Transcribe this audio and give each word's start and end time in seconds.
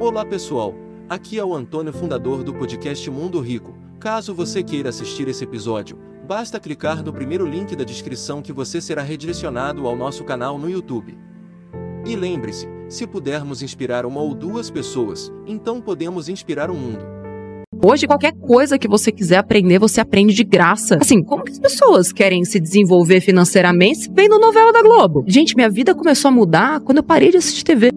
Olá 0.00 0.24
pessoal, 0.24 0.74
aqui 1.10 1.38
é 1.38 1.44
o 1.44 1.54
Antônio, 1.54 1.92
fundador 1.92 2.42
do 2.42 2.54
podcast 2.54 3.10
Mundo 3.10 3.38
Rico. 3.38 3.76
Caso 4.00 4.34
você 4.34 4.62
queira 4.62 4.88
assistir 4.88 5.28
esse 5.28 5.44
episódio, 5.44 5.98
basta 6.26 6.58
clicar 6.58 7.04
no 7.04 7.12
primeiro 7.12 7.44
link 7.44 7.76
da 7.76 7.84
descrição 7.84 8.40
que 8.40 8.50
você 8.50 8.80
será 8.80 9.02
redirecionado 9.02 9.86
ao 9.86 9.94
nosso 9.94 10.24
canal 10.24 10.56
no 10.56 10.70
YouTube. 10.70 11.18
E 12.06 12.16
lembre-se, 12.16 12.66
se 12.88 13.06
pudermos 13.06 13.60
inspirar 13.62 14.06
uma 14.06 14.22
ou 14.22 14.34
duas 14.34 14.70
pessoas, 14.70 15.30
então 15.46 15.82
podemos 15.82 16.30
inspirar 16.30 16.70
o 16.70 16.74
mundo. 16.74 17.04
Hoje, 17.84 18.06
qualquer 18.06 18.32
coisa 18.32 18.78
que 18.78 18.88
você 18.88 19.12
quiser 19.12 19.36
aprender, 19.36 19.78
você 19.78 20.00
aprende 20.00 20.32
de 20.32 20.44
graça. 20.44 20.96
Assim, 20.98 21.22
como 21.22 21.44
que 21.44 21.52
as 21.52 21.58
pessoas 21.58 22.10
querem 22.10 22.42
se 22.46 22.58
desenvolver 22.58 23.20
financeiramente 23.20 24.10
vendo 24.14 24.38
novela 24.38 24.72
da 24.72 24.80
Globo? 24.80 25.24
Gente, 25.26 25.54
minha 25.54 25.68
vida 25.68 25.94
começou 25.94 26.30
a 26.30 26.32
mudar 26.32 26.80
quando 26.80 26.98
eu 26.98 27.04
parei 27.04 27.30
de 27.30 27.36
assistir 27.36 27.64
TV. 27.64 27.90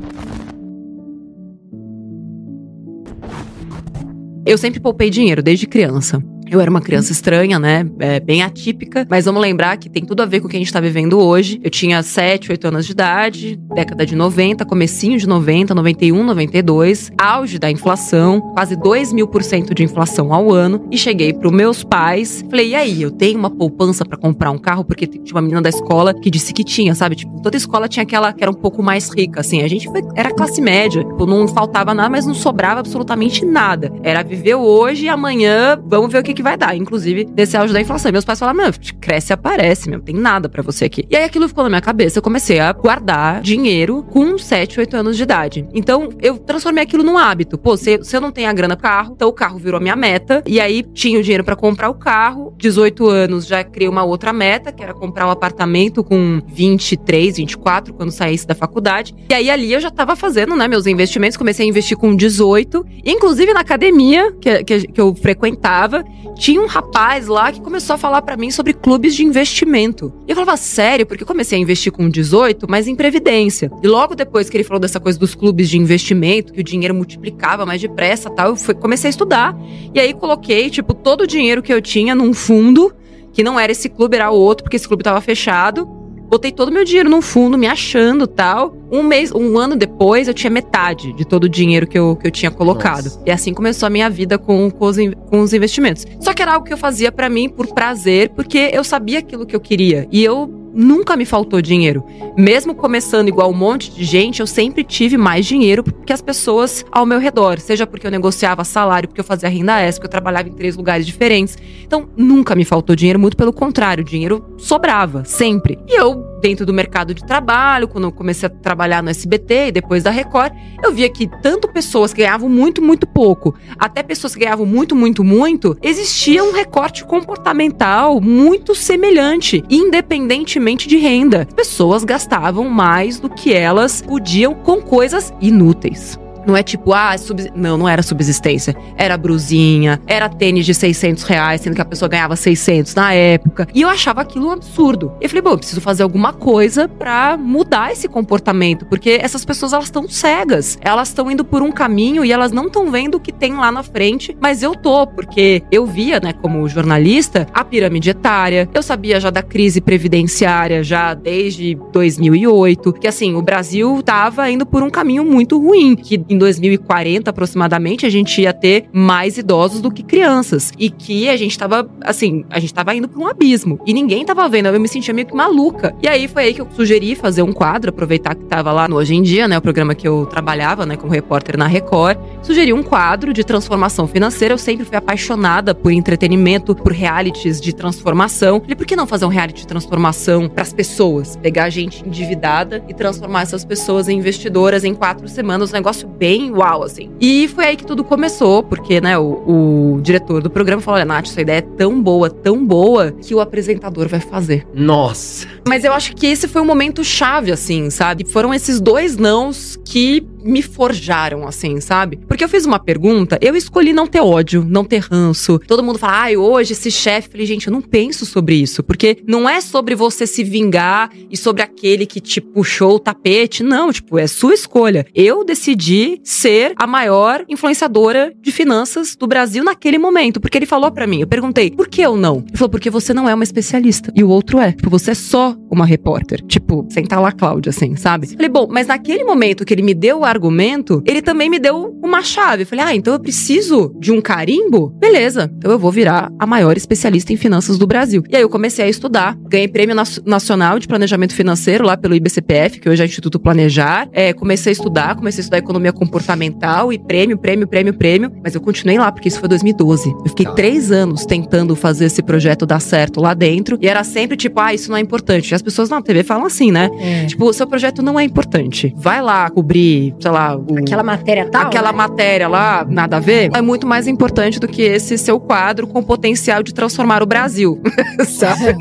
Eu 4.45 4.57
sempre 4.57 4.79
poupei 4.79 5.09
dinheiro 5.09 5.41
desde 5.41 5.65
criança. 5.65 6.21
Eu 6.53 6.61
era 6.61 6.69
uma 6.69 6.81
criança 6.81 7.11
estranha, 7.11 7.57
né? 7.57 7.83
É, 7.97 8.19
bem 8.19 8.43
atípica. 8.43 9.07
Mas 9.09 9.25
vamos 9.25 9.41
lembrar 9.41 9.75
que 9.75 9.89
tem 9.89 10.05
tudo 10.05 10.21
a 10.21 10.25
ver 10.27 10.39
com 10.39 10.45
o 10.45 10.49
que 10.51 10.55
a 10.55 10.59
gente 10.59 10.71
tá 10.71 10.79
vivendo 10.79 11.19
hoje. 11.19 11.59
Eu 11.63 11.71
tinha 11.71 12.03
7, 12.03 12.51
8 12.51 12.67
anos 12.67 12.85
de 12.85 12.91
idade, 12.91 13.59
década 13.73 14.05
de 14.05 14.15
90, 14.15 14.63
comecinho 14.63 15.17
de 15.17 15.27
90, 15.27 15.73
91, 15.73 16.23
92. 16.23 17.11
Auge 17.17 17.57
da 17.57 17.71
inflação, 17.71 18.39
quase 18.53 18.75
2 18.75 19.13
mil 19.13 19.27
por 19.27 19.41
cento 19.41 19.73
de 19.73 19.83
inflação 19.83 20.31
ao 20.31 20.51
ano. 20.51 20.87
E 20.91 20.97
cheguei 20.97 21.33
pros 21.33 21.51
meus 21.51 21.83
pais. 21.83 22.45
Falei, 22.47 22.69
e 22.69 22.75
aí, 22.75 23.01
eu 23.01 23.09
tenho 23.09 23.39
uma 23.39 23.49
poupança 23.49 24.05
para 24.05 24.15
comprar 24.15 24.51
um 24.51 24.59
carro? 24.59 24.85
Porque 24.85 25.07
tinha 25.07 25.23
uma 25.33 25.41
menina 25.41 25.59
da 25.59 25.69
escola 25.69 26.13
que 26.13 26.29
disse 26.29 26.53
que 26.53 26.63
tinha, 26.63 26.93
sabe? 26.93 27.15
Tipo, 27.15 27.41
toda 27.41 27.57
escola 27.57 27.87
tinha 27.87 28.03
aquela 28.03 28.31
que 28.31 28.43
era 28.43 28.51
um 28.51 28.55
pouco 28.55 28.83
mais 28.83 29.09
rica, 29.09 29.39
assim. 29.39 29.63
A 29.63 29.67
gente 29.67 29.87
foi, 29.89 30.03
era 30.15 30.29
classe 30.29 30.61
média. 30.61 31.03
Tipo, 31.03 31.25
não 31.25 31.47
faltava 31.47 31.95
nada, 31.95 32.11
mas 32.11 32.27
não 32.27 32.35
sobrava 32.35 32.81
absolutamente 32.81 33.43
nada. 33.43 33.91
Era 34.03 34.21
viver 34.21 34.53
hoje 34.53 35.05
e 35.05 35.09
amanhã 35.09 35.81
vamos 35.83 36.11
ver 36.11 36.19
o 36.19 36.23
que, 36.23 36.35
que 36.35 36.42
vai 36.43 36.57
dar, 36.57 36.75
inclusive 36.75 37.23
desse 37.25 37.57
auge 37.57 37.73
da 37.73 37.81
inflação. 37.81 38.09
E 38.09 38.11
meus 38.11 38.25
pais 38.25 38.39
falaram: 38.39 38.57
meu, 38.57 38.71
cresce 38.99 39.33
aparece, 39.33 39.89
meu, 39.89 39.99
tem 39.99 40.15
nada 40.15 40.47
para 40.47 40.61
você 40.61 40.85
aqui. 40.85 41.05
E 41.09 41.15
aí 41.15 41.23
aquilo 41.23 41.47
ficou 41.47 41.63
na 41.63 41.69
minha 41.69 41.81
cabeça, 41.81 42.19
eu 42.19 42.23
comecei 42.23 42.59
a 42.59 42.71
guardar 42.71 43.41
dinheiro 43.41 44.03
com 44.03 44.37
7, 44.37 44.79
8 44.79 44.97
anos 44.97 45.17
de 45.17 45.23
idade. 45.23 45.67
Então 45.73 46.09
eu 46.21 46.37
transformei 46.37 46.83
aquilo 46.83 47.03
num 47.03 47.17
hábito. 47.17 47.57
Pô, 47.57 47.75
se, 47.77 48.03
se 48.03 48.15
eu 48.15 48.21
não 48.21 48.31
tenho 48.31 48.49
a 48.49 48.53
grana 48.53 48.75
pro 48.75 48.83
carro, 48.83 49.13
então 49.15 49.29
o 49.29 49.33
carro 49.33 49.57
virou 49.57 49.77
a 49.77 49.81
minha 49.81 49.95
meta. 49.95 50.43
E 50.45 50.59
aí 50.59 50.83
tinha 50.83 51.19
o 51.19 51.23
dinheiro 51.23 51.43
para 51.43 51.55
comprar 51.55 51.89
o 51.89 51.95
carro. 51.95 52.53
18 52.57 53.07
anos 53.07 53.45
já 53.47 53.63
criei 53.63 53.89
uma 53.89 54.03
outra 54.03 54.33
meta, 54.33 54.71
que 54.71 54.83
era 54.83 54.93
comprar 54.93 55.27
um 55.27 55.31
apartamento 55.31 56.03
com 56.03 56.41
23, 56.47 57.37
24, 57.37 57.93
quando 57.93 58.11
saísse 58.11 58.45
da 58.45 58.53
faculdade. 58.53 59.15
E 59.29 59.33
aí 59.33 59.49
ali 59.49 59.71
eu 59.71 59.79
já 59.79 59.89
tava 59.89 60.15
fazendo, 60.15 60.55
né, 60.55 60.67
meus 60.67 60.85
investimentos. 60.85 61.37
Comecei 61.37 61.65
a 61.65 61.69
investir 61.69 61.97
com 61.97 62.15
18. 62.15 62.85
Inclusive 63.05 63.53
na 63.53 63.61
academia 63.61 64.31
que, 64.33 64.63
que, 64.63 64.87
que 64.87 65.01
eu 65.01 65.15
frequentava, 65.15 66.03
tinha 66.35 66.61
um 66.61 66.65
rapaz 66.65 67.27
lá 67.27 67.51
que 67.51 67.61
começou 67.61 67.93
a 67.93 67.97
falar 67.97 68.21
para 68.21 68.35
mim 68.35 68.51
sobre 68.51 68.73
clubes 68.73 69.15
de 69.15 69.23
investimento. 69.23 70.13
E 70.27 70.31
eu 70.31 70.35
falava, 70.35 70.57
sério, 70.57 71.05
porque 71.05 71.23
eu 71.23 71.27
comecei 71.27 71.57
a 71.57 71.61
investir 71.61 71.91
com 71.91 72.09
18, 72.09 72.65
mas 72.69 72.87
em 72.87 72.95
previdência. 72.95 73.71
E 73.81 73.87
logo 73.87 74.15
depois 74.15 74.49
que 74.49 74.57
ele 74.57 74.63
falou 74.63 74.79
dessa 74.79 74.99
coisa 74.99 75.17
dos 75.17 75.35
clubes 75.35 75.69
de 75.69 75.77
investimento, 75.77 76.53
que 76.53 76.61
o 76.61 76.63
dinheiro 76.63 76.93
multiplicava 76.93 77.65
mais 77.65 77.81
depressa 77.81 78.29
tal, 78.29 78.49
eu 78.49 78.55
fui, 78.55 78.73
comecei 78.73 79.09
a 79.09 79.11
estudar. 79.11 79.55
E 79.93 79.99
aí 79.99 80.13
coloquei, 80.13 80.69
tipo, 80.69 80.93
todo 80.93 81.21
o 81.21 81.27
dinheiro 81.27 81.61
que 81.61 81.73
eu 81.73 81.81
tinha 81.81 82.15
num 82.15 82.33
fundo, 82.33 82.93
que 83.31 83.43
não 83.43 83.59
era 83.59 83.71
esse 83.71 83.89
clube, 83.89 84.15
era 84.15 84.29
outro, 84.31 84.63
porque 84.63 84.75
esse 84.75 84.87
clube 84.87 85.03
tava 85.03 85.21
fechado. 85.21 86.02
Botei 86.29 86.51
todo 86.51 86.69
o 86.69 86.71
meu 86.71 86.83
dinheiro 86.83 87.09
num 87.09 87.21
fundo, 87.21 87.57
me 87.57 87.67
achando 87.67 88.25
tal. 88.25 88.75
Um 88.91 89.03
mês, 89.03 89.31
um 89.31 89.57
ano 89.57 89.75
depois, 89.75 90.27
eu 90.27 90.33
tinha 90.33 90.49
metade 90.49 91.13
de 91.13 91.25
todo 91.25 91.45
o 91.45 91.49
dinheiro 91.49 91.85
que 91.85 91.97
eu, 91.97 92.15
que 92.15 92.27
eu 92.27 92.31
tinha 92.31 92.49
colocado. 92.49 93.05
Nossa. 93.05 93.21
E 93.25 93.31
assim 93.31 93.53
começou 93.53 93.87
a 93.87 93.89
minha 93.89 94.09
vida 94.09 94.37
com, 94.37 94.69
com, 94.71 94.85
os, 94.85 94.97
com 95.29 95.41
os 95.41 95.53
investimentos. 95.53 96.05
Só 96.19 96.33
que 96.33 96.41
era 96.41 96.53
algo 96.53 96.65
que 96.65 96.73
eu 96.73 96.77
fazia 96.77 97.11
para 97.11 97.29
mim 97.29 97.49
por 97.49 97.67
prazer, 97.67 98.29
porque 98.29 98.71
eu 98.73 98.83
sabia 98.83 99.19
aquilo 99.19 99.45
que 99.45 99.55
eu 99.55 99.59
queria. 99.59 100.07
E 100.11 100.23
eu 100.23 100.62
nunca 100.73 101.15
me 101.15 101.25
faltou 101.25 101.61
dinheiro. 101.61 102.03
Mesmo 102.35 102.73
começando 102.73 103.27
igual 103.27 103.49
um 103.49 103.53
monte 103.53 103.91
de 103.91 104.03
gente, 104.03 104.39
eu 104.39 104.47
sempre 104.47 104.83
tive 104.83 105.17
mais 105.17 105.45
dinheiro 105.45 105.83
que 105.83 106.11
as 106.11 106.21
pessoas 106.21 106.83
ao 106.91 107.05
meu 107.05 107.19
redor. 107.19 107.59
Seja 107.59 107.85
porque 107.85 108.07
eu 108.07 108.11
negociava 108.11 108.63
salário, 108.63 109.07
porque 109.07 109.21
eu 109.21 109.25
fazia 109.25 109.49
renda 109.49 109.79
extra, 109.79 110.01
porque 110.01 110.07
eu 110.07 110.21
trabalhava 110.21 110.49
em 110.49 110.53
três 110.53 110.75
lugares 110.75 111.05
diferentes. 111.05 111.57
Então, 111.85 112.09
nunca 112.17 112.55
me 112.55 112.65
faltou 112.65 112.95
dinheiro, 112.95 113.19
muito 113.19 113.37
pelo 113.37 113.53
contrário, 113.53 114.03
dinheiro 114.03 114.43
sobrava, 114.57 115.23
sempre. 115.25 115.77
E 115.87 115.99
eu, 115.99 116.32
dentro 116.43 116.65
do 116.65 116.73
mercado 116.73 117.13
de 117.13 117.23
trabalho, 117.25 117.87
quando 117.87 118.03
eu 118.03 118.11
comecei 118.11 118.47
a 118.47 118.49
trabalhar 118.49 119.01
no 119.01 119.09
SBT 119.09 119.67
e 119.67 119.71
depois 119.71 120.03
da 120.03 120.11
Record, 120.11 120.51
eu 120.83 120.91
via 120.91 121.09
que 121.09 121.25
tanto 121.41 121.69
pessoas 121.69 122.13
que 122.13 122.21
ganhavam 122.21 122.49
muito, 122.49 122.81
muito 122.81 123.07
pouco, 123.07 123.55
até 123.79 124.03
pessoas 124.03 124.35
que 124.35 124.41
ganhavam 124.41 124.65
muito, 124.65 124.93
muito, 124.93 125.23
muito, 125.23 125.77
existia 125.81 126.43
um 126.43 126.51
recorte 126.51 127.05
comportamental 127.05 128.19
muito 128.19 128.75
semelhante, 128.75 129.63
independentemente 129.69 130.85
de 130.85 130.97
renda. 130.97 131.47
Pessoas 131.55 132.03
gastavam 132.03 132.67
mais 132.67 133.21
do 133.21 133.29
que 133.29 133.53
elas 133.53 134.01
podiam 134.01 134.53
com 134.53 134.81
coisas 134.81 135.33
inúteis. 135.39 136.19
Não 136.45 136.55
é 136.55 136.63
tipo, 136.63 136.93
ah, 136.93 137.17
sub... 137.17 137.51
não, 137.55 137.77
não 137.77 137.87
era 137.87 138.01
subsistência. 138.01 138.75
Era 138.97 139.17
brusinha, 139.17 140.01
era 140.07 140.29
tênis 140.29 140.65
de 140.65 140.73
600 140.73 141.23
reais, 141.23 141.61
sendo 141.61 141.75
que 141.75 141.81
a 141.81 141.85
pessoa 141.85 142.09
ganhava 142.09 142.35
600 142.35 142.95
na 142.95 143.13
época. 143.13 143.67
E 143.73 143.81
eu 143.81 143.89
achava 143.89 144.21
aquilo 144.21 144.47
um 144.47 144.51
absurdo. 144.51 145.13
E 145.19 145.25
eu 145.25 145.29
falei, 145.29 145.41
bom, 145.41 145.51
eu 145.51 145.57
preciso 145.57 145.81
fazer 145.81 146.03
alguma 146.03 146.33
coisa 146.33 146.87
para 146.87 147.37
mudar 147.37 147.91
esse 147.91 148.07
comportamento, 148.07 148.85
porque 148.85 149.19
essas 149.21 149.45
pessoas 149.45 149.73
elas 149.73 149.85
estão 149.85 150.07
cegas. 150.07 150.77
Elas 150.81 151.09
estão 151.09 151.29
indo 151.29 151.45
por 151.45 151.61
um 151.61 151.71
caminho 151.71 152.23
e 152.25 152.31
elas 152.31 152.51
não 152.51 152.67
estão 152.67 152.89
vendo 152.91 153.15
o 153.15 153.19
que 153.19 153.31
tem 153.31 153.53
lá 153.55 153.71
na 153.71 153.83
frente, 153.83 154.35
mas 154.39 154.63
eu 154.63 154.75
tô, 154.75 155.07
porque 155.07 155.63
eu 155.71 155.85
via, 155.85 156.19
né, 156.19 156.33
como 156.33 156.67
jornalista, 156.67 157.47
a 157.53 157.63
pirâmide 157.63 158.09
etária. 158.09 158.69
Eu 158.73 158.81
sabia 158.81 159.19
já 159.19 159.29
da 159.29 159.41
crise 159.41 159.81
previdenciária 159.81 160.83
já 160.83 161.13
desde 161.13 161.75
2008, 161.91 162.93
que 162.93 163.07
assim, 163.07 163.35
o 163.35 163.41
Brasil 163.41 164.01
tava 164.03 164.49
indo 164.49 164.65
por 164.65 164.83
um 164.83 164.89
caminho 164.89 165.23
muito 165.23 165.59
ruim, 165.59 165.95
que 165.95 166.17
em 166.33 166.37
2040 166.37 167.29
aproximadamente 167.29 168.05
a 168.05 168.09
gente 168.09 168.41
ia 168.41 168.53
ter 168.53 168.85
mais 168.91 169.37
idosos 169.37 169.81
do 169.81 169.91
que 169.91 170.03
crianças 170.03 170.71
e 170.77 170.89
que 170.89 171.29
a 171.29 171.37
gente 171.37 171.57
tava 171.57 171.89
assim, 172.01 172.43
a 172.49 172.59
gente 172.59 172.73
tava 172.73 172.95
indo 172.95 173.07
para 173.07 173.19
um 173.19 173.27
abismo 173.27 173.79
e 173.85 173.93
ninguém 173.93 174.25
tava 174.25 174.47
vendo, 174.49 174.67
eu 174.67 174.79
me 174.79 174.87
sentia 174.87 175.13
meio 175.13 175.27
que 175.27 175.35
maluca. 175.35 175.95
E 176.01 176.07
aí 176.07 176.27
foi 176.27 176.43
aí 176.43 176.53
que 176.53 176.61
eu 176.61 176.67
sugeri 176.75 177.15
fazer 177.15 177.41
um 177.41 177.53
quadro, 177.53 177.89
aproveitar 177.89 178.35
que 178.35 178.43
tava 178.45 178.71
lá 178.71 178.87
no 178.87 178.95
Hoje 178.95 179.15
em 179.15 179.21
Dia, 179.21 179.47
né, 179.47 179.57
o 179.57 179.61
programa 179.61 179.93
que 179.93 180.07
eu 180.07 180.25
trabalhava, 180.25 180.85
né, 180.85 180.95
como 180.95 181.11
repórter 181.11 181.57
na 181.57 181.67
Record, 181.67 182.17
sugeri 182.41 182.73
um 182.73 182.81
quadro 182.81 183.33
de 183.33 183.43
transformação 183.43 184.07
financeira. 184.07 184.53
Eu 184.53 184.57
sempre 184.57 184.85
fui 184.85 184.95
apaixonada 184.95 185.75
por 185.75 185.91
entretenimento, 185.91 186.75
por 186.75 186.91
realities 186.91 187.59
de 187.59 187.73
transformação. 187.73 188.61
Falei, 188.61 188.75
por 188.75 188.85
que 188.85 188.95
não 188.95 189.05
fazer 189.05 189.25
um 189.25 189.29
reality 189.29 189.61
de 189.61 189.67
transformação 189.67 190.47
para 190.47 190.63
as 190.63 190.71
pessoas? 190.71 191.35
Pegar 191.35 191.69
gente 191.69 192.07
endividada 192.07 192.83
e 192.87 192.93
transformar 192.93 193.41
essas 193.41 193.65
pessoas 193.65 194.07
em 194.07 194.17
investidoras 194.17 194.83
em 194.83 194.93
quatro 194.93 195.27
semanas, 195.27 195.71
um 195.71 195.73
negócio 195.73 196.07
bem 196.07 196.22
uau, 196.51 196.83
assim. 196.83 197.09
E 197.19 197.47
foi 197.47 197.65
aí 197.65 197.75
que 197.75 197.85
tudo 197.85 198.03
começou, 198.03 198.63
porque, 198.63 199.01
né, 199.01 199.17
o, 199.17 199.95
o 199.95 200.01
diretor 200.01 200.41
do 200.41 200.49
programa 200.49 200.81
falou: 200.81 200.97
olha, 200.97 201.05
Nath, 201.05 201.27
essa 201.27 201.41
ideia 201.41 201.57
é 201.57 201.61
tão 201.61 202.01
boa, 202.01 202.29
tão 202.29 202.65
boa, 202.65 203.11
que 203.11 203.33
o 203.33 203.39
apresentador 203.39 204.07
vai 204.07 204.19
fazer. 204.19 204.65
Nossa! 204.73 205.47
Mas 205.67 205.83
eu 205.83 205.93
acho 205.93 206.15
que 206.15 206.27
esse 206.27 206.47
foi 206.47 206.61
um 206.61 206.65
momento 206.65 207.03
chave, 207.03 207.51
assim, 207.51 207.89
sabe? 207.89 208.25
Foram 208.25 208.53
esses 208.53 208.79
dois 208.79 209.17
nãos 209.17 209.79
que 209.85 210.25
me 210.43 210.61
forjaram, 210.61 211.47
assim, 211.47 211.79
sabe? 211.79 212.17
Porque 212.27 212.43
eu 212.43 212.49
fiz 212.49 212.65
uma 212.65 212.79
pergunta, 212.79 213.37
eu 213.41 213.55
escolhi 213.55 213.93
não 213.93 214.07
ter 214.07 214.21
ódio, 214.21 214.65
não 214.67 214.83
ter 214.83 214.99
ranço. 214.99 215.59
Todo 215.59 215.83
mundo 215.83 215.99
fala, 215.99 216.21
ai, 216.21 216.37
hoje 216.37 216.73
esse 216.73 216.91
chefe. 216.91 217.29
Falei, 217.29 217.45
gente, 217.45 217.67
eu 217.67 217.73
não 217.73 217.81
penso 217.81 218.25
sobre 218.25 218.55
isso. 218.55 218.83
Porque 218.83 219.17
não 219.27 219.47
é 219.47 219.61
sobre 219.61 219.95
você 219.95 220.27
se 220.27 220.43
vingar 220.43 221.09
e 221.29 221.37
sobre 221.37 221.61
aquele 221.61 222.05
que 222.05 222.19
te 222.19 222.41
puxou 222.41 222.95
o 222.95 222.99
tapete. 222.99 223.63
Não, 223.63 223.91
tipo, 223.91 224.17
é 224.17 224.27
sua 224.27 224.53
escolha. 224.53 225.05
Eu 225.13 225.43
decidi 225.43 226.19
ser 226.23 226.73
a 226.75 226.85
maior 226.85 227.43
influenciadora 227.47 228.33
de 228.41 228.51
finanças 228.51 229.15
do 229.15 229.27
Brasil 229.27 229.63
naquele 229.63 229.97
momento. 229.97 230.39
Porque 230.39 230.57
ele 230.57 230.65
falou 230.65 230.91
para 230.91 231.07
mim, 231.07 231.21
eu 231.21 231.27
perguntei, 231.27 231.71
por 231.71 231.87
que 231.87 232.01
eu 232.01 232.15
não? 232.15 232.43
Ele 232.47 232.57
falou, 232.57 232.69
porque 232.69 232.89
você 232.89 233.13
não 233.13 233.27
é 233.27 233.33
uma 233.33 233.43
especialista. 233.43 234.11
E 234.15 234.23
o 234.23 234.29
outro 234.29 234.59
é. 234.59 234.71
Tipo, 234.71 234.89
você 234.89 235.11
é 235.11 235.15
só 235.15 235.55
uma 235.71 235.85
repórter. 235.85 236.41
Tipo, 236.45 236.85
sentar 236.89 237.21
lá, 237.21 237.31
Cláudia, 237.31 237.69
assim, 237.69 237.95
sabe? 237.95 238.27
Falei, 238.27 238.49
bom, 238.49 238.67
mas 238.69 238.87
naquele 238.87 239.23
momento 239.23 239.65
que 239.65 239.73
ele 239.73 239.81
me 239.81 239.93
deu 239.93 240.19
o 240.19 240.25
argumento, 240.33 241.01
ele 241.05 241.21
também 241.21 241.49
me 241.49 241.59
deu 241.59 241.97
uma 242.03 242.21
chave. 242.21 242.65
Falei, 242.65 242.85
ah, 242.85 242.95
então 242.95 243.13
eu 243.13 243.19
preciso 243.19 243.95
de 243.99 244.11
um 244.11 244.21
carimbo? 244.21 244.89
Beleza, 244.99 245.51
então 245.57 245.71
eu 245.71 245.79
vou 245.79 245.91
virar 245.91 246.31
a 246.39 246.45
maior 246.45 246.75
especialista 246.75 247.31
em 247.31 247.37
finanças 247.37 247.77
do 247.77 247.87
Brasil. 247.87 248.23
E 248.29 248.35
aí 248.35 248.41
eu 248.41 248.49
comecei 248.49 248.85
a 248.85 248.89
estudar, 248.89 249.37
ganhei 249.47 249.67
prêmio 249.67 249.95
nacional 250.25 250.79
de 250.79 250.87
planejamento 250.87 251.33
financeiro 251.33 251.85
lá 251.85 251.95
pelo 251.95 252.15
IBCPF, 252.15 252.79
que 252.79 252.89
hoje 252.89 253.01
é 253.01 253.05
Instituto 253.05 253.39
Planejar. 253.39 254.09
É, 254.11 254.33
comecei 254.33 254.71
a 254.71 254.73
estudar, 254.73 255.15
comecei 255.15 255.41
a 255.41 255.43
estudar 255.43 255.57
economia 255.57 255.93
comportamental 255.93 256.91
e 256.91 256.99
prêmio, 256.99 257.37
prêmio, 257.37 257.67
prêmio, 257.67 257.93
prêmio. 257.93 258.31
Mas 258.43 258.55
eu 258.55 258.61
continuei 258.61 258.97
lá, 258.97 259.11
porque 259.11 259.27
isso 259.27 259.39
foi 259.39 259.47
2012. 259.49 260.09
Eu 260.09 260.29
fiquei 260.29 260.45
tá. 260.45 260.53
três 260.53 260.91
anos 260.91 261.25
tentando 261.25 261.75
fazer 261.75 262.05
esse 262.05 262.21
projeto 262.21 262.65
dar 262.65 262.79
certo 262.79 263.21
lá 263.21 263.33
dentro. 263.33 263.77
E 263.81 263.87
era 263.87 264.03
sempre 264.03 264.35
tipo, 264.35 264.59
ah, 264.59 264.73
isso 264.73 264.89
não 264.89 264.97
é 264.97 264.99
importante. 264.99 265.51
E 265.51 265.55
as 265.55 265.61
pessoas 265.61 265.89
na 265.89 266.01
TV 266.01 266.23
falam 266.23 266.45
assim, 266.45 266.71
né? 266.71 266.89
É. 266.99 267.25
Tipo, 267.25 267.45
o 267.45 267.53
seu 267.53 267.67
projeto 267.67 268.01
não 268.01 268.19
é 268.19 268.23
importante. 268.23 268.93
Vai 268.97 269.21
lá 269.21 269.49
cobrir 269.49 270.13
sei 270.23 270.31
lá, 270.31 270.55
o, 270.55 270.65
Aquela 270.79 271.03
matéria 271.03 271.45
tal. 271.49 271.63
aquela 271.63 271.91
né? 271.91 271.97
matéria 271.97 272.47
lá, 272.47 272.85
nada 272.89 273.17
a 273.17 273.19
ver, 273.19 273.51
é 273.53 273.61
muito 273.61 273.85
mais 273.85 274.07
importante 274.07 274.57
do 274.57 274.67
que 274.67 274.81
esse 274.81 275.17
seu 275.17 275.37
quadro 275.37 275.85
com 275.85 276.01
potencial 276.01 276.63
de 276.63 276.73
transformar 276.73 277.21
o 277.21 277.25
Brasil. 277.25 277.81
Sabe? 278.25 278.73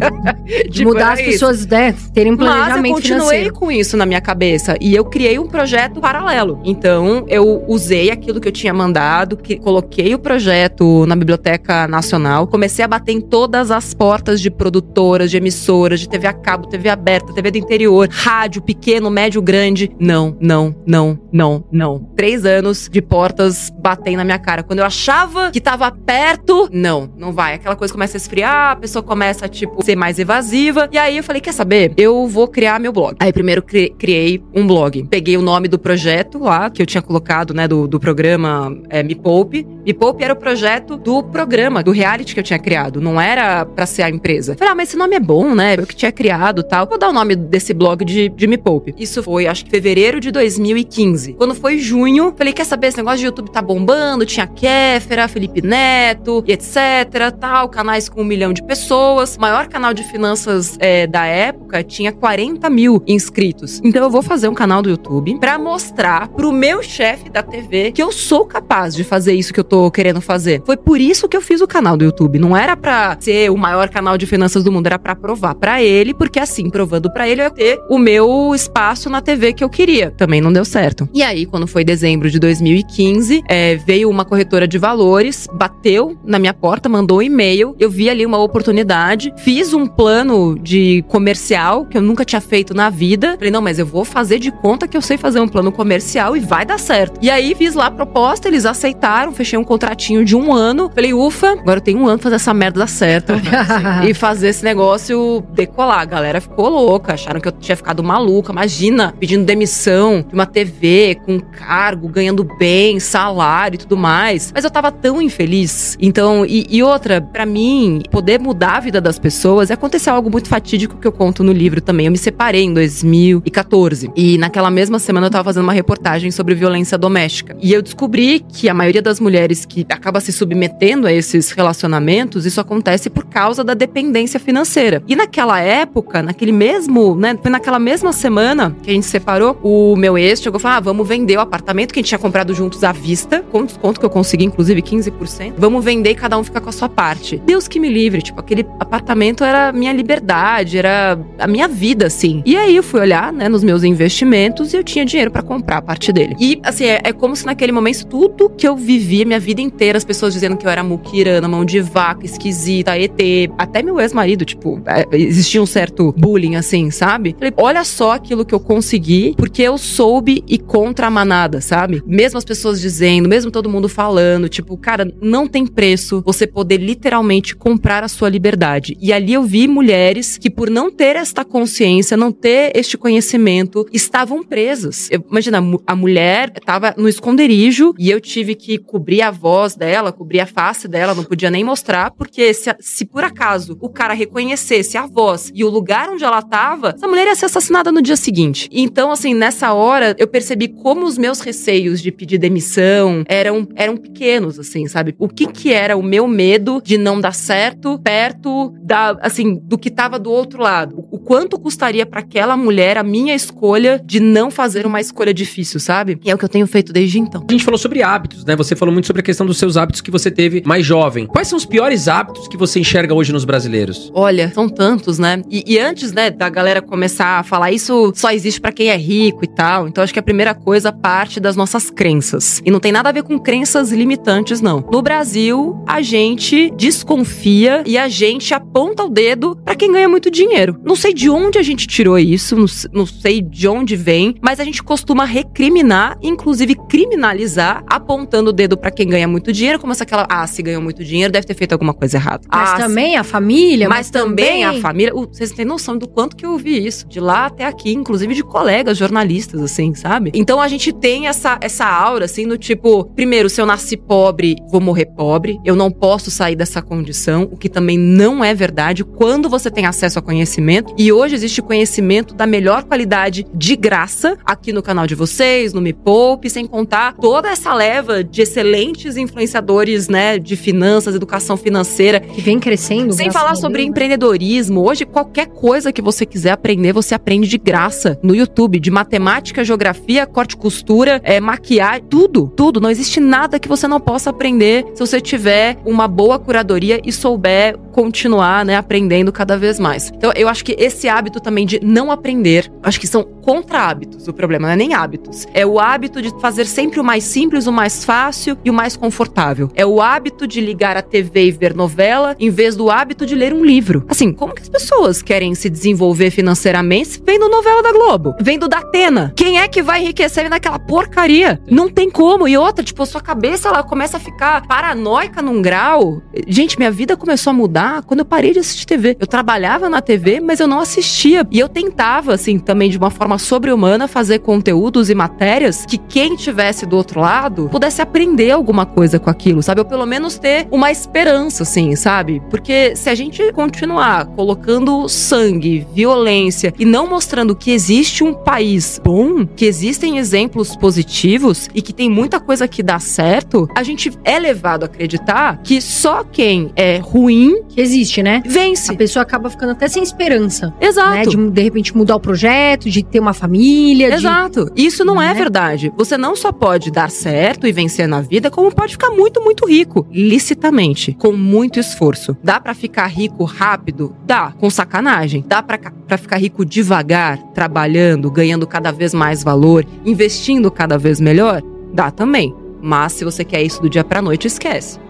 Tipo, 0.70 0.90
Mudar 0.90 1.14
as 1.14 1.20
isso. 1.20 1.30
pessoas, 1.30 1.66
né? 1.66 1.94
Terem 2.14 2.32
um 2.32 2.36
Mas 2.36 2.46
eu 2.46 2.54
planejamento 2.54 2.94
continuei 2.94 3.18
financeiro. 3.18 3.54
com 3.54 3.72
isso 3.72 3.96
na 3.96 4.06
minha 4.06 4.20
cabeça 4.20 4.76
e 4.80 4.94
eu 4.94 5.04
criei 5.04 5.38
um 5.38 5.46
projeto 5.46 6.00
paralelo. 6.00 6.60
Então 6.64 7.24
eu 7.28 7.64
usei 7.66 8.10
aquilo 8.10 8.40
que 8.40 8.46
eu 8.48 8.52
tinha 8.52 8.72
mandado, 8.72 9.36
que 9.36 9.56
coloquei 9.56 10.14
o 10.14 10.18
projeto 10.18 11.04
na 11.06 11.16
Biblioteca 11.16 11.88
Nacional, 11.88 12.46
comecei 12.46 12.84
a 12.84 12.88
bater 12.88 13.12
em 13.12 13.20
todas 13.20 13.70
as 13.72 13.92
portas 13.92 14.40
de 14.40 14.50
produtoras, 14.50 15.30
de 15.30 15.36
emissoras, 15.36 15.98
de 15.98 16.08
TV 16.08 16.28
a 16.28 16.32
cabo, 16.32 16.68
TV 16.68 16.88
aberta, 16.88 17.32
TV 17.32 17.50
do 17.50 17.58
interior, 17.58 18.08
rádio 18.10 18.62
pequeno, 18.62 19.10
médio, 19.10 19.42
grande. 19.42 19.90
Não, 19.98 20.36
não, 20.40 20.74
não, 20.86 21.18
não, 21.32 21.64
não. 21.72 21.98
Três 22.16 22.44
anos 22.44 22.88
de 22.90 23.00
portas 23.00 23.70
batendo 23.78 24.18
na 24.18 24.24
minha 24.24 24.38
cara. 24.38 24.62
Quando 24.62 24.80
eu 24.80 24.84
achava 24.84 25.50
que 25.50 25.60
tava 25.60 25.90
perto, 25.90 26.68
não, 26.72 27.10
não 27.16 27.32
vai. 27.32 27.54
Aquela 27.54 27.74
coisa 27.76 27.92
começa 27.92 28.16
a 28.16 28.18
esfriar, 28.18 28.72
a 28.72 28.76
pessoa 28.76 29.02
começa, 29.02 29.48
tipo, 29.48 29.82
ser 29.84 29.96
mais 29.96 30.18
evasiva. 30.18 30.88
E 30.92 30.98
aí 30.98 31.16
eu 31.16 31.22
falei, 31.24 31.40
quer 31.40 31.52
saber? 31.52 31.92
Eu 31.96 32.26
vou 32.26 32.46
criar 32.48 32.78
meu 32.78 32.92
blog. 32.92 33.16
Aí 33.18 33.32
primeiro 33.32 33.62
cri- 33.62 33.94
criei 33.98 34.42
um 34.54 34.66
blog. 34.66 35.04
Peguei 35.10 35.36
o 35.36 35.42
nome 35.42 35.68
do 35.68 35.78
projeto 35.78 36.38
lá, 36.38 36.68
que 36.70 36.82
eu 36.82 36.86
tinha 36.86 37.02
colocado, 37.02 37.54
né, 37.54 37.66
do, 37.66 37.86
do 37.88 37.98
programa 37.98 38.76
é, 38.90 39.02
Me 39.02 39.14
Poupe. 39.14 39.66
Me 39.84 39.92
Poupe 39.94 40.22
era 40.22 40.32
o 40.34 40.36
projeto 40.36 40.96
do 40.96 41.22
programa, 41.22 41.82
do 41.82 41.90
reality 41.92 42.34
que 42.34 42.40
eu 42.40 42.44
tinha 42.44 42.58
criado. 42.58 43.00
Não 43.00 43.20
era 43.20 43.64
pra 43.64 43.86
ser 43.86 44.02
a 44.02 44.10
empresa. 44.10 44.54
Falei, 44.56 44.72
ah, 44.72 44.76
mas 44.76 44.88
esse 44.88 44.96
nome 44.98 45.16
é 45.16 45.20
bom, 45.20 45.54
né? 45.54 45.74
Eu 45.78 45.86
que 45.86 45.96
tinha 45.96 46.12
criado 46.12 46.62
tal. 46.62 46.86
Vou 46.86 46.98
dar 46.98 47.08
o 47.08 47.12
nome 47.12 47.34
desse 47.34 47.72
blog 47.72 48.04
de, 48.04 48.28
de 48.28 48.46
Me 48.46 48.58
Poupe. 48.58 48.94
Isso 48.98 49.22
foi, 49.22 49.46
acho 49.46 49.64
que 49.64 49.70
fevereiro 49.70 50.20
de 50.20 50.30
2015. 50.30 51.21
Quando 51.36 51.54
foi 51.54 51.78
junho, 51.78 52.34
falei, 52.36 52.52
quer 52.52 52.64
saber, 52.64 52.88
esse 52.88 52.96
negócio 52.96 53.18
de 53.18 53.26
YouTube 53.26 53.50
tá 53.50 53.62
bombando. 53.62 54.26
Tinha 54.26 54.46
Kéfera, 54.46 55.28
Felipe 55.28 55.62
Neto, 55.62 56.44
e 56.46 56.52
etc, 56.52 57.32
tal. 57.38 57.68
Canais 57.68 58.08
com 58.08 58.22
um 58.22 58.24
milhão 58.24 58.52
de 58.52 58.62
pessoas. 58.62 59.36
O 59.36 59.40
maior 59.40 59.68
canal 59.68 59.94
de 59.94 60.02
finanças 60.04 60.76
é, 60.80 61.06
da 61.06 61.24
época 61.24 61.82
tinha 61.82 62.12
40 62.12 62.68
mil 62.70 63.02
inscritos. 63.06 63.80
Então 63.84 64.02
eu 64.02 64.10
vou 64.10 64.22
fazer 64.22 64.48
um 64.48 64.54
canal 64.54 64.82
do 64.82 64.90
YouTube 64.90 65.38
pra 65.38 65.58
mostrar 65.58 66.28
pro 66.28 66.52
meu 66.52 66.82
chefe 66.82 67.30
da 67.30 67.42
TV 67.42 67.92
que 67.92 68.02
eu 68.02 68.10
sou 68.10 68.44
capaz 68.44 68.94
de 68.94 69.04
fazer 69.04 69.34
isso 69.34 69.52
que 69.52 69.60
eu 69.60 69.64
tô 69.64 69.90
querendo 69.90 70.20
fazer. 70.20 70.62
Foi 70.64 70.76
por 70.76 71.00
isso 71.00 71.28
que 71.28 71.36
eu 71.36 71.40
fiz 71.40 71.60
o 71.60 71.66
canal 71.66 71.96
do 71.96 72.04
YouTube. 72.04 72.38
Não 72.38 72.56
era 72.56 72.76
pra 72.76 73.16
ser 73.20 73.50
o 73.50 73.56
maior 73.56 73.88
canal 73.88 74.16
de 74.18 74.26
finanças 74.26 74.64
do 74.64 74.72
mundo, 74.72 74.86
era 74.86 74.98
pra 74.98 75.14
provar 75.14 75.54
pra 75.54 75.82
ele, 75.82 76.14
porque 76.14 76.40
assim, 76.40 76.70
provando 76.70 77.12
pra 77.12 77.28
ele, 77.28 77.42
eu 77.42 77.44
ia 77.44 77.50
ter 77.50 77.80
o 77.88 77.98
meu 77.98 78.54
espaço 78.54 79.08
na 79.10 79.20
TV 79.20 79.52
que 79.52 79.62
eu 79.62 79.68
queria. 79.68 80.10
Também 80.10 80.40
não 80.40 80.52
deu 80.52 80.64
certo. 80.64 81.08
E 81.14 81.22
aí, 81.22 81.44
quando 81.44 81.66
foi 81.66 81.84
dezembro 81.84 82.30
de 82.30 82.38
2015, 82.38 83.44
é, 83.46 83.76
veio 83.76 84.08
uma 84.08 84.24
corretora 84.24 84.66
de 84.66 84.78
valores, 84.78 85.46
bateu 85.52 86.16
na 86.24 86.38
minha 86.38 86.54
porta, 86.54 86.88
mandou 86.88 87.18
um 87.18 87.22
e-mail. 87.22 87.76
Eu 87.78 87.90
vi 87.90 88.08
ali 88.08 88.24
uma 88.24 88.38
oportunidade, 88.38 89.30
fiz 89.36 89.74
um 89.74 89.86
plano 89.86 90.58
de 90.58 91.04
comercial 91.08 91.84
que 91.84 91.98
eu 91.98 92.02
nunca 92.02 92.24
tinha 92.24 92.40
feito 92.40 92.72
na 92.72 92.88
vida. 92.88 93.34
Falei, 93.36 93.50
não, 93.50 93.60
mas 93.60 93.78
eu 93.78 93.84
vou 93.84 94.06
fazer 94.06 94.38
de 94.38 94.50
conta 94.50 94.88
que 94.88 94.96
eu 94.96 95.02
sei 95.02 95.18
fazer 95.18 95.38
um 95.38 95.48
plano 95.48 95.70
comercial 95.70 96.34
e 96.34 96.40
vai 96.40 96.64
dar 96.64 96.78
certo. 96.78 97.18
E 97.20 97.28
aí 97.28 97.54
fiz 97.54 97.74
lá 97.74 97.86
a 97.86 97.90
proposta, 97.90 98.48
eles 98.48 98.64
aceitaram, 98.64 99.32
fechei 99.32 99.58
um 99.58 99.64
contratinho 99.64 100.24
de 100.24 100.34
um 100.34 100.50
ano. 100.50 100.90
Falei, 100.94 101.12
ufa, 101.12 101.52
agora 101.52 101.78
eu 101.78 101.84
tenho 101.84 101.98
um 101.98 102.06
ano 102.06 102.16
pra 102.16 102.24
fazer 102.24 102.36
essa 102.36 102.54
merda 102.54 102.80
dar 102.80 102.86
certo. 102.86 103.34
e 104.08 104.14
fazer 104.14 104.48
esse 104.48 104.64
negócio 104.64 105.44
decolar. 105.52 106.00
A 106.00 106.06
galera 106.06 106.40
ficou 106.40 106.70
louca, 106.70 107.12
acharam 107.12 107.38
que 107.38 107.48
eu 107.48 107.52
tinha 107.52 107.76
ficado 107.76 108.02
maluca. 108.02 108.50
Imagina, 108.50 109.14
pedindo 109.20 109.44
demissão 109.44 110.24
de 110.26 110.32
uma 110.32 110.46
TV 110.46 111.01
com 111.16 111.40
cargo, 111.40 112.08
ganhando 112.08 112.44
bem, 112.58 112.98
salário 113.00 113.76
e 113.76 113.78
tudo 113.78 113.96
mais. 113.96 114.52
Mas 114.54 114.64
eu 114.64 114.70
tava 114.70 114.90
tão 114.90 115.20
infeliz. 115.20 115.96
Então, 116.00 116.44
e, 116.46 116.66
e 116.68 116.82
outra, 116.82 117.20
pra 117.20 117.44
mim, 117.44 118.02
poder 118.10 118.38
mudar 118.40 118.76
a 118.76 118.80
vida 118.80 119.00
das 119.00 119.18
pessoas, 119.18 119.70
aconteceu 119.70 120.14
algo 120.14 120.30
muito 120.30 120.48
fatídico 120.48 120.96
que 120.96 121.06
eu 121.06 121.12
conto 121.12 121.42
no 121.42 121.52
livro 121.52 121.80
também. 121.80 122.06
Eu 122.06 122.12
me 122.12 122.18
separei 122.18 122.62
em 122.62 122.72
2014. 122.72 124.10
E 124.16 124.38
naquela 124.38 124.70
mesma 124.70 124.98
semana 124.98 125.26
eu 125.26 125.30
tava 125.30 125.44
fazendo 125.44 125.64
uma 125.64 125.72
reportagem 125.72 126.30
sobre 126.30 126.54
violência 126.54 126.96
doméstica. 126.96 127.56
E 127.60 127.72
eu 127.72 127.82
descobri 127.82 128.40
que 128.40 128.68
a 128.68 128.74
maioria 128.74 129.02
das 129.02 129.20
mulheres 129.20 129.64
que 129.64 129.86
acaba 129.88 130.20
se 130.20 130.32
submetendo 130.32 131.06
a 131.06 131.12
esses 131.12 131.50
relacionamentos, 131.50 132.46
isso 132.46 132.60
acontece 132.60 133.10
por 133.10 133.24
causa 133.24 133.64
da 133.64 133.74
dependência 133.74 134.38
financeira. 134.38 135.02
E 135.06 135.16
naquela 135.16 135.60
época, 135.60 136.22
naquele 136.22 136.52
mesmo, 136.52 137.16
né, 137.16 137.36
foi 137.40 137.50
naquela 137.50 137.78
mesma 137.78 138.12
semana 138.12 138.76
que 138.82 138.90
a 138.90 138.94
gente 138.94 139.06
separou, 139.06 139.58
o 139.62 139.96
meu 139.96 140.16
ex 140.18 140.40
chegou 140.40 140.58
e 140.58 140.62
falou: 140.62 140.76
"Ah, 140.76 140.80
vamos 140.80 140.91
vender 141.06 141.36
o 141.36 141.40
apartamento 141.40 141.92
que 141.92 142.00
a 142.00 142.02
gente 142.02 142.08
tinha 142.08 142.18
comprado 142.18 142.54
juntos 142.54 142.84
à 142.84 142.92
vista, 142.92 143.42
com 143.50 143.64
desconto 143.64 143.98
que 143.98 144.06
eu 144.06 144.10
consegui 144.10 144.44
inclusive 144.44 144.82
15%. 144.82 145.54
Vamos 145.56 145.84
vender 145.84 146.10
e 146.10 146.14
cada 146.14 146.38
um 146.38 146.44
fica 146.44 146.60
com 146.60 146.68
a 146.68 146.72
sua 146.72 146.88
parte". 146.88 147.40
Deus 147.44 147.66
que 147.66 147.80
me 147.80 147.88
livre, 147.88 148.22
tipo, 148.22 148.38
aquele 148.40 148.66
apartamento 148.78 149.44
era 149.44 149.72
minha 149.72 149.92
liberdade, 149.92 150.78
era 150.78 151.18
a 151.38 151.46
minha 151.46 151.68
vida 151.68 152.06
assim. 152.06 152.42
E 152.44 152.56
aí 152.56 152.76
eu 152.76 152.82
fui 152.82 153.00
olhar, 153.00 153.32
né, 153.32 153.48
nos 153.48 153.62
meus 153.62 153.82
investimentos 153.82 154.72
e 154.72 154.76
eu 154.76 154.84
tinha 154.84 155.04
dinheiro 155.04 155.30
pra 155.30 155.42
comprar 155.42 155.78
a 155.78 155.82
parte 155.82 156.12
dele. 156.12 156.36
E 156.38 156.60
assim, 156.62 156.84
é, 156.84 157.00
é 157.04 157.12
como 157.12 157.34
se 157.34 157.46
naquele 157.46 157.72
momento 157.72 158.06
tudo 158.06 158.50
que 158.50 158.66
eu 158.66 158.76
vivi 158.76 159.22
a 159.22 159.24
minha 159.24 159.40
vida 159.40 159.60
inteira, 159.60 159.96
as 159.98 160.04
pessoas 160.04 160.32
dizendo 160.32 160.56
que 160.56 160.66
eu 160.66 160.70
era 160.70 160.82
muquirana, 160.82 161.48
mão 161.48 161.64
de 161.64 161.80
vaca, 161.80 162.24
esquisita, 162.24 162.98
ET, 162.98 163.12
até 163.58 163.82
meu 163.82 164.00
ex-marido, 164.00 164.44
tipo, 164.44 164.80
é, 164.86 165.06
existia 165.12 165.62
um 165.62 165.66
certo 165.66 166.12
bullying 166.16 166.56
assim, 166.56 166.90
sabe? 166.90 167.34
Falei, 167.38 167.52
olha 167.56 167.84
só 167.84 168.12
aquilo 168.12 168.44
que 168.44 168.54
eu 168.54 168.60
consegui, 168.60 169.34
porque 169.36 169.62
eu 169.62 169.78
soube 169.78 170.44
ir 170.46 170.58
contra 170.82 171.06
a 171.06 171.10
manada, 171.10 171.60
sabe? 171.60 172.02
Mesmo 172.04 172.38
as 172.38 172.44
pessoas 172.44 172.80
dizendo, 172.80 173.28
mesmo 173.28 173.52
todo 173.52 173.68
mundo 173.70 173.88
falando, 173.88 174.48
tipo, 174.48 174.76
cara, 174.76 175.08
não 175.22 175.46
tem 175.46 175.64
preço 175.64 176.20
você 176.26 176.44
poder 176.44 176.78
literalmente 176.78 177.54
comprar 177.54 178.02
a 178.02 178.08
sua 178.08 178.28
liberdade. 178.28 178.96
E 179.00 179.12
ali 179.12 179.32
eu 179.32 179.44
vi 179.44 179.68
mulheres 179.68 180.36
que 180.36 180.50
por 180.50 180.68
não 180.68 180.90
ter 180.90 181.14
esta 181.14 181.44
consciência, 181.44 182.16
não 182.16 182.32
ter 182.32 182.72
este 182.74 182.98
conhecimento, 182.98 183.86
estavam 183.92 184.42
presas. 184.42 185.08
Eu- 185.08 185.24
imagina, 185.30 185.58
a 185.58 185.60
mu- 185.60 185.80
a 185.86 185.94
mulher 185.94 186.50
tava 186.66 186.92
no 186.98 187.08
esconderijo 187.08 187.94
e 187.96 188.10
eu 188.10 188.20
tive 188.20 188.56
que 188.56 188.76
cobrir 188.76 189.22
a 189.22 189.30
voz 189.30 189.76
dela, 189.76 190.10
cobrir 190.10 190.40
a 190.40 190.46
face 190.46 190.88
dela, 190.88 191.14
não 191.14 191.22
podia 191.22 191.48
nem 191.50 191.62
mostrar, 191.62 192.10
porque 192.10 192.52
se, 192.52 192.74
se 192.80 193.04
por 193.04 193.22
acaso 193.22 193.78
o 193.80 193.88
cara 193.88 194.14
reconhecesse 194.14 194.98
a 194.98 195.06
voz 195.06 195.52
e 195.54 195.62
o 195.62 195.68
lugar 195.70 196.08
onde 196.10 196.24
ela 196.24 196.42
tava, 196.42 196.92
essa 196.96 197.06
mulher 197.06 197.28
ia 197.28 197.36
ser 197.36 197.46
assassinada 197.46 197.92
no 197.92 198.02
dia 198.02 198.16
seguinte. 198.16 198.68
Então, 198.72 199.12
assim, 199.12 199.32
nessa 199.32 199.72
hora, 199.72 200.16
eu 200.18 200.26
percebi 200.26 200.61
como 200.68 201.06
os 201.06 201.18
meus 201.18 201.40
receios 201.40 202.00
de 202.00 202.10
pedir 202.10 202.38
demissão 202.38 203.24
eram, 203.26 203.66
eram 203.74 203.96
pequenos, 203.96 204.58
assim, 204.58 204.86
sabe? 204.86 205.14
O 205.18 205.28
que 205.28 205.46
que 205.46 205.72
era 205.72 205.96
o 205.96 206.02
meu 206.02 206.26
medo 206.26 206.80
de 206.84 206.98
não 206.98 207.20
dar 207.20 207.34
certo 207.34 207.98
perto 207.98 208.74
da, 208.82 209.16
assim, 209.20 209.60
do 209.62 209.78
que 209.78 209.90
tava 209.90 210.18
do 210.18 210.30
outro 210.30 210.62
lado? 210.62 211.06
O 211.10 211.18
quanto 211.18 211.58
custaria 211.58 212.06
pra 212.06 212.20
aquela 212.20 212.56
mulher 212.56 212.98
a 212.98 213.02
minha 213.02 213.34
escolha 213.34 214.00
de 214.04 214.20
não 214.20 214.50
fazer 214.50 214.86
uma 214.86 215.00
escolha 215.00 215.32
difícil, 215.32 215.80
sabe? 215.80 216.18
E 216.24 216.30
é 216.30 216.34
o 216.34 216.38
que 216.38 216.44
eu 216.44 216.48
tenho 216.48 216.66
feito 216.66 216.92
desde 216.92 217.18
então. 217.18 217.44
A 217.48 217.52
gente 217.52 217.64
falou 217.64 217.78
sobre 217.78 218.02
hábitos, 218.02 218.44
né? 218.44 218.56
Você 218.56 218.74
falou 218.74 218.92
muito 218.92 219.06
sobre 219.06 219.20
a 219.20 219.24
questão 219.24 219.46
dos 219.46 219.58
seus 219.58 219.76
hábitos 219.76 220.00
que 220.00 220.10
você 220.10 220.30
teve 220.30 220.62
mais 220.64 220.84
jovem. 220.84 221.26
Quais 221.26 221.48
são 221.48 221.56
os 221.56 221.66
piores 221.66 222.08
hábitos 222.08 222.48
que 222.48 222.56
você 222.56 222.80
enxerga 222.80 223.14
hoje 223.14 223.32
nos 223.32 223.44
brasileiros? 223.44 224.10
Olha, 224.14 224.50
são 224.52 224.68
tantos, 224.68 225.18
né? 225.18 225.42
E, 225.50 225.64
e 225.66 225.78
antes, 225.78 226.12
né, 226.12 226.30
da 226.30 226.48
galera 226.48 226.82
começar 226.82 227.38
a 227.38 227.42
falar 227.42 227.72
isso 227.72 228.12
só 228.14 228.30
existe 228.30 228.60
pra 228.60 228.72
quem 228.72 228.88
é 228.88 228.96
rico 228.96 229.44
e 229.44 229.48
tal. 229.48 229.88
Então 229.88 230.02
acho 230.02 230.12
que 230.12 230.18
a 230.18 230.22
primeira 230.22 230.51
coisa 230.54 230.92
parte 230.92 231.40
das 231.40 231.56
nossas 231.56 231.90
crenças. 231.90 232.60
E 232.64 232.70
não 232.70 232.80
tem 232.80 232.92
nada 232.92 233.08
a 233.08 233.12
ver 233.12 233.22
com 233.22 233.38
crenças 233.38 233.90
limitantes, 233.90 234.60
não. 234.60 234.84
No 234.90 235.02
Brasil, 235.02 235.82
a 235.86 236.00
gente 236.02 236.70
desconfia 236.76 237.82
e 237.86 237.96
a 237.98 238.08
gente 238.08 238.54
aponta 238.54 239.04
o 239.04 239.08
dedo 239.08 239.56
pra 239.64 239.74
quem 239.74 239.92
ganha 239.92 240.08
muito 240.08 240.30
dinheiro. 240.30 240.78
Não 240.84 240.96
sei 240.96 241.12
de 241.12 241.28
onde 241.28 241.58
a 241.58 241.62
gente 241.62 241.86
tirou 241.86 242.18
isso, 242.18 242.56
não, 242.92 243.06
sei 243.06 243.40
de 243.40 243.68
onde 243.68 243.96
vem, 243.96 244.34
mas 244.40 244.60
a 244.60 244.64
gente 244.64 244.82
costuma 244.82 245.24
recriminar, 245.24 246.18
inclusive 246.22 246.74
criminalizar, 246.88 247.84
apontando 247.88 248.50
o 248.50 248.52
dedo 248.52 248.76
pra 248.76 248.90
quem 248.90 249.08
ganha 249.08 249.28
muito 249.28 249.52
dinheiro, 249.52 249.78
como 249.78 249.94
se 249.94 250.02
aquela, 250.02 250.26
ah, 250.28 250.46
se 250.46 250.62
ganhou 250.62 250.82
muito 250.82 251.04
dinheiro, 251.04 251.32
deve 251.32 251.46
ter 251.46 251.54
feito 251.54 251.72
alguma 251.72 251.94
coisa 251.94 252.16
errada. 252.16 252.46
Mas 252.50 252.70
ah, 252.70 252.76
também 252.76 253.16
a 253.16 253.24
família. 253.24 253.88
mas 253.88 254.10
também 254.10 254.64
a 254.64 254.80
família. 254.80 255.12
Vocês 255.14 255.52
têm 255.52 255.64
noção 255.64 255.96
do 255.96 256.08
quanto 256.08 256.36
que 256.36 256.44
eu 256.44 256.52
ouvi 256.52 256.86
isso? 256.86 257.06
De 257.08 257.20
lá 257.20 257.46
até 257.46 257.64
aqui, 257.64 257.92
inclusive 257.92 258.34
de 258.34 258.42
colegas 258.42 258.98
jornalistas, 258.98 259.60
assim, 259.60 259.94
sabe? 259.94 260.30
Então 260.42 260.60
a 260.60 260.66
gente 260.66 260.92
tem 260.92 261.28
essa, 261.28 261.56
essa 261.60 261.86
aura, 261.86 262.24
assim, 262.24 262.48
do 262.48 262.58
tipo: 262.58 263.04
primeiro, 263.14 263.48
se 263.48 263.60
eu 263.60 263.64
nasci 263.64 263.96
pobre, 263.96 264.56
vou 264.72 264.80
morrer 264.80 265.06
pobre. 265.06 265.60
Eu 265.64 265.76
não 265.76 265.88
posso 265.88 266.32
sair 266.32 266.56
dessa 266.56 266.82
condição, 266.82 267.48
o 267.52 267.56
que 267.56 267.68
também 267.68 267.96
não 267.96 268.42
é 268.42 268.52
verdade. 268.52 269.04
Quando 269.04 269.48
você 269.48 269.70
tem 269.70 269.86
acesso 269.86 270.18
a 270.18 270.22
conhecimento, 270.22 270.92
e 270.98 271.12
hoje 271.12 271.36
existe 271.36 271.62
conhecimento 271.62 272.34
da 272.34 272.44
melhor 272.44 272.82
qualidade 272.82 273.46
de 273.54 273.76
graça 273.76 274.36
aqui 274.44 274.72
no 274.72 274.82
canal 274.82 275.06
de 275.06 275.14
vocês, 275.14 275.72
no 275.72 275.80
Me 275.80 275.92
Poupe, 275.92 276.50
sem 276.50 276.66
contar 276.66 277.14
toda 277.14 277.48
essa 277.48 277.72
leva 277.72 278.24
de 278.24 278.42
excelentes 278.42 279.16
influenciadores, 279.16 280.08
né, 280.08 280.40
de 280.40 280.56
finanças, 280.56 281.14
educação 281.14 281.56
financeira. 281.56 282.18
Que 282.18 282.40
vem 282.40 282.58
crescendo. 282.58 283.12
Sem 283.12 283.30
falar 283.30 283.54
sobre 283.54 283.78
Deus, 283.78 283.84
né? 283.84 283.90
empreendedorismo. 283.90 284.84
Hoje, 284.84 285.04
qualquer 285.04 285.46
coisa 285.46 285.92
que 285.92 286.02
você 286.02 286.26
quiser 286.26 286.50
aprender, 286.50 286.92
você 286.92 287.14
aprende 287.14 287.46
de 287.46 287.58
graça 287.58 288.18
no 288.24 288.34
YouTube. 288.34 288.80
De 288.80 288.90
matemática, 288.90 289.62
geografia, 289.62 290.26
corte 290.32 290.56
costura, 290.56 291.20
é, 291.22 291.38
maquiagem, 291.38 292.04
tudo, 292.08 292.52
tudo. 292.56 292.80
Não 292.80 292.90
existe 292.90 293.20
nada 293.20 293.58
que 293.58 293.68
você 293.68 293.86
não 293.86 294.00
possa 294.00 294.30
aprender 294.30 294.84
se 294.94 295.00
você 295.00 295.20
tiver 295.20 295.76
uma 295.84 296.08
boa 296.08 296.38
curadoria 296.38 297.00
e 297.04 297.12
souber 297.12 297.78
continuar, 297.92 298.64
né, 298.64 298.76
aprendendo 298.76 299.30
cada 299.30 299.56
vez 299.56 299.78
mais. 299.78 300.10
Então, 300.14 300.32
eu 300.34 300.48
acho 300.48 300.64
que 300.64 300.74
esse 300.78 301.08
hábito 301.08 301.40
também 301.40 301.66
de 301.66 301.78
não 301.84 302.10
aprender, 302.10 302.72
acho 302.82 302.98
que 302.98 303.06
são 303.06 303.22
contra-hábitos. 303.22 304.26
O 304.26 304.32
problema 304.32 304.68
não 304.68 304.72
é 304.72 304.76
nem 304.76 304.94
hábitos. 304.94 305.46
É 305.52 305.66
o 305.66 305.78
hábito 305.78 306.22
de 306.22 306.30
fazer 306.40 306.64
sempre 306.64 306.98
o 306.98 307.04
mais 307.04 307.24
simples, 307.24 307.66
o 307.66 307.72
mais 307.72 308.04
fácil 308.04 308.56
e 308.64 308.70
o 308.70 308.72
mais 308.72 308.96
confortável. 308.96 309.70
É 309.74 309.84
o 309.84 310.00
hábito 310.00 310.46
de 310.46 310.60
ligar 310.60 310.96
a 310.96 311.02
TV 311.02 311.48
e 311.48 311.50
ver 311.50 311.74
novela, 311.74 312.34
em 312.40 312.48
vez 312.48 312.74
do 312.74 312.90
hábito 312.90 313.26
de 313.26 313.34
ler 313.34 313.52
um 313.52 313.64
livro. 313.64 314.04
Assim, 314.08 314.32
como 314.32 314.54
que 314.54 314.62
as 314.62 314.68
pessoas 314.68 315.20
querem 315.20 315.54
se 315.54 315.68
desenvolver 315.68 316.30
financeiramente 316.30 317.20
vendo 317.24 317.48
novela 317.48 317.82
da 317.82 317.92
Globo? 317.92 318.34
Vendo 318.40 318.68
da 318.68 318.78
Atena? 318.78 319.32
Quem 319.36 319.58
é 319.58 319.68
que 319.68 319.82
vai 319.82 320.00
enriquecer 320.00 320.21
naquela 320.48 320.78
porcaria? 320.78 321.60
Não 321.70 321.88
tem 321.88 322.10
como. 322.10 322.46
E 322.46 322.56
outra, 322.56 322.84
tipo, 322.84 323.02
a 323.02 323.06
sua 323.06 323.20
cabeça 323.20 323.68
ela 323.68 323.82
começa 323.82 324.16
a 324.16 324.20
ficar 324.20 324.66
paranoica 324.66 325.42
num 325.42 325.62
grau. 325.62 326.22
Gente, 326.46 326.78
minha 326.78 326.90
vida 326.90 327.16
começou 327.16 327.50
a 327.50 327.54
mudar 327.54 328.02
quando 328.02 328.20
eu 328.20 328.24
parei 328.24 328.52
de 328.52 328.58
assistir 328.58 328.86
TV. 328.86 329.16
Eu 329.18 329.26
trabalhava 329.26 329.88
na 329.88 330.00
TV, 330.00 330.40
mas 330.40 330.60
eu 330.60 330.66
não 330.66 330.80
assistia. 330.80 331.46
E 331.50 331.58
eu 331.58 331.68
tentava, 331.68 332.34
assim, 332.34 332.58
também 332.58 332.90
de 332.90 332.98
uma 332.98 333.10
forma 333.10 333.38
sobre-humana, 333.38 334.08
fazer 334.08 334.40
conteúdos 334.40 335.10
e 335.10 335.14
matérias 335.14 335.86
que 335.86 335.98
quem 335.98 336.36
tivesse 336.36 336.86
do 336.86 336.96
outro 336.96 337.20
lado 337.20 337.68
pudesse 337.70 338.02
aprender 338.02 338.50
alguma 338.50 338.86
coisa 338.86 339.18
com 339.18 339.30
aquilo, 339.30 339.62
sabe? 339.62 339.80
Ou 339.80 339.84
pelo 339.84 340.06
menos 340.06 340.38
ter 340.38 340.66
uma 340.70 340.90
esperança, 340.90 341.62
assim, 341.62 341.94
sabe? 341.96 342.42
Porque 342.50 342.94
se 342.96 343.08
a 343.08 343.14
gente 343.14 343.52
continuar 343.52 344.26
colocando 344.26 345.08
sangue, 345.08 345.86
violência 345.92 346.72
e 346.78 346.84
não 346.84 347.06
mostrando 347.06 347.54
que 347.54 347.70
existe 347.70 348.24
um 348.24 348.34
país 348.34 349.00
bom, 349.02 349.46
que 349.46 349.64
existem 349.64 350.11
exemplos 350.18 350.76
positivos 350.76 351.68
e 351.74 351.82
que 351.82 351.92
tem 351.92 352.08
muita 352.10 352.38
coisa 352.40 352.66
que 352.68 352.82
dá 352.82 352.98
certo, 352.98 353.68
a 353.76 353.82
gente 353.82 354.10
é 354.24 354.38
levado 354.38 354.82
a 354.84 354.86
acreditar 354.86 355.60
que 355.62 355.80
só 355.80 356.24
quem 356.24 356.70
é 356.76 356.98
ruim 356.98 357.62
Que 357.68 357.80
existe, 357.80 358.22
né? 358.22 358.42
vence. 358.46 358.92
A 358.92 358.96
pessoa 358.96 359.22
acaba 359.22 359.48
ficando 359.50 359.72
até 359.72 359.88
sem 359.88 360.02
esperança. 360.02 360.72
Exato. 360.80 361.10
Né? 361.10 361.22
De, 361.24 361.50
de 361.50 361.62
repente 361.62 361.96
mudar 361.96 362.16
o 362.16 362.20
projeto, 362.20 362.88
de 362.90 363.02
ter 363.02 363.20
uma 363.20 363.32
família. 363.32 364.08
de- 364.10 364.14
Exato. 364.16 364.70
Isso 364.76 365.04
não 365.04 365.20
é 365.20 365.28
Né? 365.28 365.34
verdade. 365.34 365.92
Você 365.96 366.16
não 366.16 366.34
só 366.36 366.52
pode 366.52 366.90
dar 366.90 367.10
certo 367.10 367.66
e 367.66 367.72
vencer 367.72 368.06
na 368.08 368.20
vida, 368.20 368.50
como 368.50 368.74
pode 368.74 368.92
ficar 368.92 369.10
muito, 369.10 369.40
muito 369.42 369.66
rico, 369.66 370.06
licitamente, 370.10 371.12
com 371.18 371.32
muito 371.32 371.78
esforço. 371.78 372.36
Dá 372.42 372.58
pra 372.60 372.74
ficar 372.74 373.06
rico 373.06 373.44
rápido? 373.44 374.14
Dá, 374.26 374.52
com 374.58 374.68
sacanagem. 374.68 375.44
Dá 375.46 375.62
pra 375.62 375.78
pra 376.12 376.18
ficar 376.18 376.36
rico 376.36 376.62
devagar, 376.62 377.38
trabalhando, 377.54 378.30
ganhando 378.30 378.66
cada 378.66 378.92
vez 378.92 379.14
mais 379.14 379.42
valor, 379.42 379.86
investindo 380.04 380.70
cada 380.70 380.98
vez 380.98 381.18
melhor? 381.18 381.62
Dá 381.94 382.10
também. 382.10 382.54
Mas 382.82 383.14
se 383.14 383.24
você 383.24 383.42
quer 383.42 383.62
isso 383.62 383.80
do 383.80 383.88
dia 383.88 384.04
pra 384.04 384.20
noite, 384.20 384.46
esquece. 384.46 385.00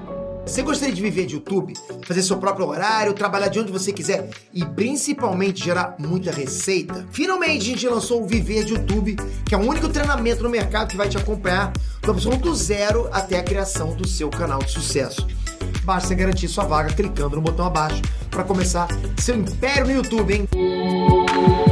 Você 0.47 0.63
gostaria 0.63 0.95
de 0.95 1.03
viver 1.03 1.27
de 1.27 1.35
YouTube, 1.35 1.75
fazer 2.07 2.23
seu 2.23 2.37
próprio 2.37 2.69
horário, 2.69 3.13
trabalhar 3.15 3.49
de 3.49 3.59
onde 3.59 3.73
você 3.73 3.93
quiser 3.93 4.31
e 4.55 4.65
principalmente 4.65 5.65
gerar 5.65 5.97
muita 5.99 6.31
receita? 6.31 7.05
Finalmente 7.11 7.63
a 7.63 7.73
gente 7.73 7.89
lançou 7.89 8.23
o 8.23 8.27
Viver 8.27 8.65
de 8.65 8.75
YouTube, 8.75 9.17
que 9.45 9.57
é 9.57 9.59
o 9.59 9.63
único 9.63 9.89
treinamento 9.89 10.45
no 10.45 10.51
mercado 10.51 10.89
que 10.89 10.97
vai 10.97 11.09
te 11.09 11.17
acompanhar 11.17 11.73
do 12.41 12.55
zero 12.55 13.09
até 13.13 13.41
a 13.41 13.43
criação 13.43 13.97
do 13.97 14.07
seu 14.07 14.31
canal 14.31 14.61
de 14.61 14.71
sucesso. 14.71 15.27
Basta 15.83 16.15
garantir 16.15 16.47
sua 16.47 16.65
vaga 16.65 16.93
clicando 16.95 17.35
no 17.35 17.43
botão 17.43 17.67
abaixo 17.67 18.03
para 18.33 18.45
começar 18.45 18.89
seu 19.19 19.37
império 19.37 19.85
no 19.85 19.93
YouTube, 19.93 20.35
hein? 20.35 21.72